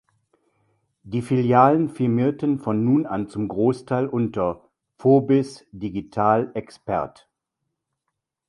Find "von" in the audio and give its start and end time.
2.57-2.83